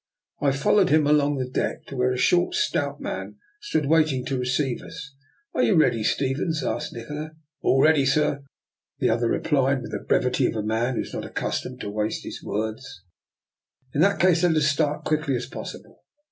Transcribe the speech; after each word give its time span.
I 0.41 0.51
followed 0.51 0.89
him 0.89 1.05
along 1.05 1.37
the 1.37 1.47
deck 1.47 1.85
to 1.85 1.95
where 1.95 2.11
a 2.11 2.17
short, 2.17 2.55
stout 2.55 2.99
man 2.99 3.35
stood 3.59 3.85
waiting 3.85 4.25
to 4.25 4.39
receive 4.39 4.81
us. 4.81 5.13
Are 5.53 5.61
you 5.61 5.75
ready, 5.75 6.03
Stevens?" 6.03 6.63
asked 6.63 6.91
Nikola. 6.91 7.33
All 7.61 7.83
ready, 7.83 8.07
sir," 8.07 8.41
the 8.97 9.11
other 9.11 9.29
replied, 9.29 9.83
with 9.83 9.91
the 9.91 9.99
brevity 9.99 10.47
of 10.47 10.55
a 10.55 10.63
man 10.63 10.95
who 10.95 11.01
is 11.01 11.13
not 11.13 11.23
accustomed 11.25 11.81
to 11.81 11.91
waste 11.91 12.23
his 12.23 12.41
words. 12.41 12.81
it 12.81 12.89
ti 12.89 12.95
148 13.93 13.93
I>R 13.93 13.93
NIKOLA'S 13.93 13.93
EXPERIMENT." 13.93 13.95
In 13.95 14.01
that 14.01 14.19
case 14.19 14.43
let 14.43 14.55
us 14.55 14.65
start 14.67 15.01
as 15.03 15.07
quickly 15.07 15.35
as 15.35 15.45
possible." 15.45 15.99